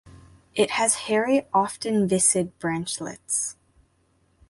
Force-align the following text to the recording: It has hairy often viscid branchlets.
It 0.55 0.71
has 0.71 0.95
hairy 0.95 1.45
often 1.53 2.07
viscid 2.07 2.57
branchlets. 2.57 3.55